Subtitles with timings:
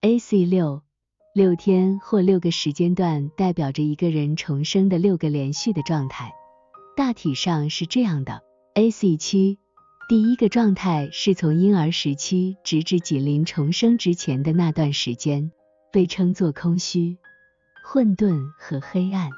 [0.00, 0.82] AC 六
[1.34, 6.32] 六天或六个时间段代表着一个人重生的六个连续的状态，
[6.96, 8.40] 大体上是这样的。
[8.74, 9.58] AC 七
[10.08, 15.50] 第一个状态是从婴儿时期直至紧邻重生之前的那段时间，
[15.92, 17.18] 被称作空虚、
[17.84, 19.30] 混沌和黑暗，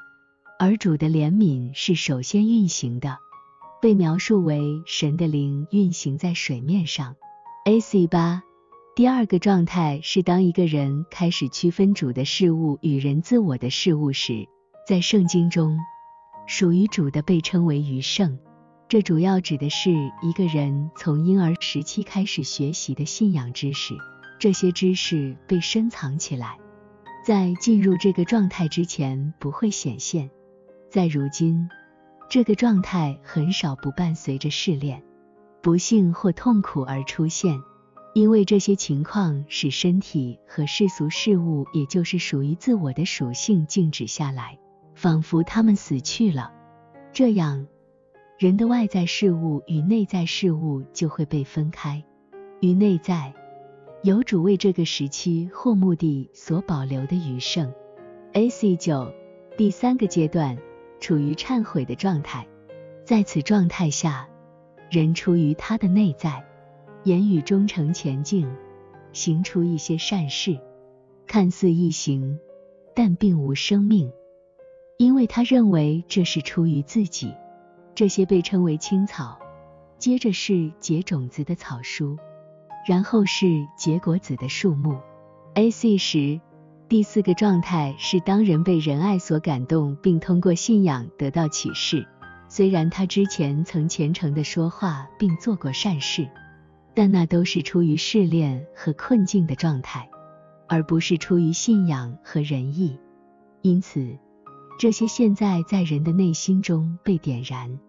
[0.59, 3.17] 而主的怜悯是首先运行的，
[3.81, 7.15] 被描述为神的灵运行在水面上。
[7.65, 8.43] AC 八。
[8.93, 14.49] 第二个状态是当一个人开始区分主的事物与人自我的事物时，
[14.85, 15.79] 在圣经中，
[16.45, 18.37] 属于主的被称为余圣。
[18.89, 19.91] 这主要指的是
[20.21, 23.95] 一个人从婴儿时期开始学习的信仰知识，
[24.37, 26.57] 这些知识被深藏起来，
[27.25, 30.29] 在进入这个状态之前不会显现。
[30.89, 31.69] 在如今，
[32.29, 35.01] 这个状态很少不伴随着试炼、
[35.61, 37.57] 不幸或痛苦而出现。
[38.13, 44.59] 因为这些情况使身体和世俗事物，也就是属于自我的属性静止下来，
[44.95, 46.51] 仿佛他们死去了。
[47.13, 47.67] 这样，
[48.37, 52.03] 人的外在事物与内在事物就会被分开。
[52.59, 53.33] 与内在，
[54.03, 57.73] 有主为这个时期或目的所保留的余剩。
[58.33, 59.13] AC 九
[59.57, 60.57] 第三个阶段
[60.99, 62.45] 处于忏悔的状态，
[63.05, 64.27] 在此状态下，
[64.89, 66.45] 人出于他的内在。
[67.03, 68.47] 言语忠诚前进，
[69.11, 70.59] 行出一些善事，
[71.25, 72.39] 看似易行，
[72.95, 74.11] 但并无生命，
[74.97, 77.33] 因为他认为这是出于自己。
[77.95, 79.39] 这些被称为青草，
[79.97, 82.17] 接着是结种子的草书，
[82.87, 84.95] 然后是结果子的树木。
[85.55, 86.39] AC 十
[86.87, 92.07] 第四个状态是当人被仁爱所感动，并通过信仰得到启示。
[92.47, 96.29] 虽然他之前曾虔诚的说话并做过善事。
[97.01, 100.07] 但那都是出于试炼和困境的状态，
[100.67, 102.99] 而不是出于信仰和仁义。
[103.63, 104.19] 因此，
[104.77, 107.79] 这些现在在人的内心中被点燃，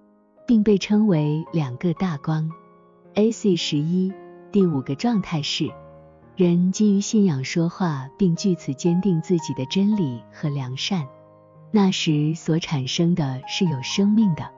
[0.46, 2.50] 并被称为两个大光。
[3.12, 4.10] AC 十一
[4.50, 5.70] 第五个状态是，
[6.34, 11.06] 人基于信仰说话，并据此坚定自己的真理和良善。
[11.70, 14.50] 那时所产生的是有生命的，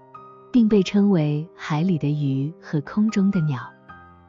[0.53, 3.59] 并被称为海里的鱼和空中的鸟。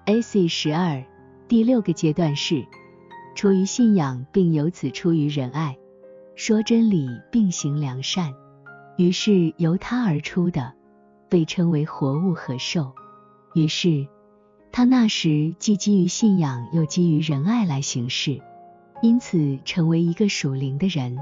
[0.06, 1.04] AC 十二
[1.48, 2.64] 第六个阶段是
[3.34, 5.78] 出于信仰，并由此出于仁爱，
[6.36, 8.32] 说真理并行良善，
[8.98, 10.74] 于是由他而出的
[11.28, 12.94] 被称为活物和兽。
[13.56, 14.08] 于是
[14.72, 18.40] 他那时既基于信仰，又基于仁爱来行事，
[19.02, 21.18] 因此成为一个属灵的人，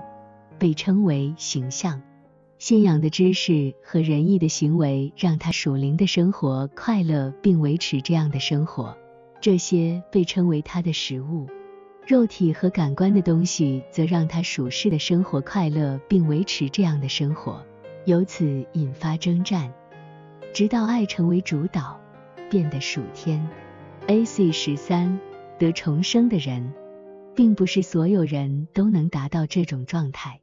[0.59, 2.01] 被称为形象。
[2.63, 8.97] 信仰的知识和仁义的行为让他属灵的生活快乐，并维持这样的生活。
[9.41, 11.45] 这些被称为他的食物。
[12.07, 17.61] 肉体和感官的东西则让他属世的生活快乐，并维持这样的生活。
[18.05, 19.73] 由此引发征战，
[20.53, 21.99] 直到爱成为主导，
[22.49, 23.45] 变得属天。
[24.07, 25.19] AC 十三
[25.59, 26.73] 得重生的人，
[27.35, 30.39] 并不是所有人都能达到这种状态。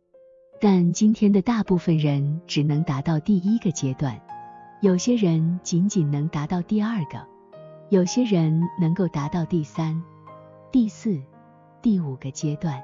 [0.62, 4.20] 但今天的大部分人只能达到第一个阶段，
[4.82, 7.26] 有些人仅仅能达到第二个，
[7.88, 10.02] 有些人能够达到第三、
[10.70, 11.18] 第四、
[11.80, 12.78] 第五个阶段，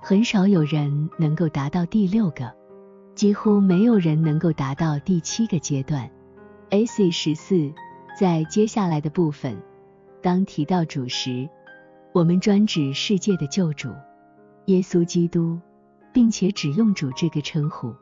[0.00, 2.54] 很少有人能够达到第六个，
[3.16, 6.08] 几乎没有人能够达到第七个阶段。
[6.70, 7.72] AC 十四，
[8.16, 9.60] 在接下来的部分，
[10.22, 11.48] 当提到主时，
[12.12, 13.88] 我们专指世界的救主
[14.66, 15.58] 耶稣基督。
[16.18, 17.94] 并且只用主这个称呼，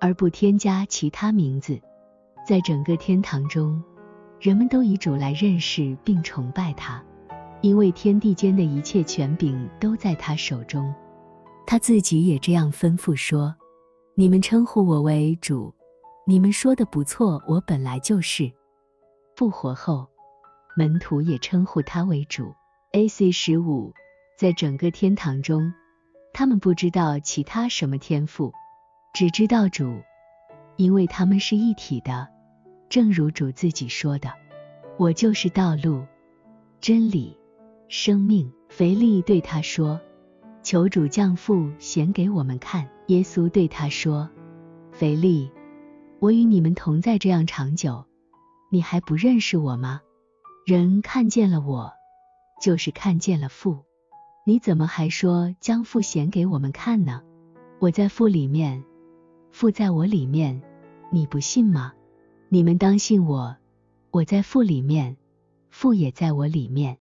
[0.00, 1.80] 而不添加其他名字。
[2.44, 3.80] 在整个天堂中，
[4.40, 7.00] 人们都以主来认识并崇拜他，
[7.60, 10.92] 因为天地间的一切权柄都在他手中。
[11.64, 13.54] 他自己也这样吩咐说
[14.16, 15.72] ：“你们称呼我为主，
[16.26, 18.50] 你们说的不错，我本来就是。”
[19.38, 20.08] 复活后，
[20.76, 22.52] 门徒也称呼他为主。
[22.90, 23.94] AC 十五，
[24.36, 25.72] 在整个天堂中。
[26.32, 28.52] 他们不知道其他什么天赋，
[29.12, 30.00] 只知道主，
[30.76, 32.28] 因为他们是一体的。
[32.88, 34.30] 正如主自己说的
[34.98, 36.04] ：“我就是道路、
[36.80, 37.38] 真理、
[37.88, 40.00] 生命。”腓力对他说
[40.62, 44.30] ：“求主降父显给我们看。”耶稣对他说
[44.92, 45.50] ：“腓力，
[46.18, 48.06] 我与你们同在这样长久，
[48.70, 50.00] 你还不认识我吗？
[50.64, 51.92] 人看见了我，
[52.62, 53.84] 就是看见了父。”
[54.44, 57.22] 你怎么还说将父显给我们看呢？
[57.78, 58.82] 我在父里面，
[59.52, 60.60] 父在我里面，
[61.12, 61.92] 你不信吗？
[62.48, 63.56] 你们当信我，
[64.10, 65.16] 我在父里面，
[65.70, 66.98] 父也在我里面。